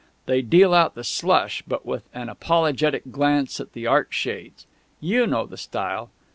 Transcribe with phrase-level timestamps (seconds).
[0.25, 4.65] They deal out the slush, but with an apologetic glance at the Art Shades;
[4.99, 6.09] you know the style!